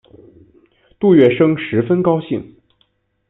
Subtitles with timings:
[0.99, 2.55] 杜月笙十分高兴。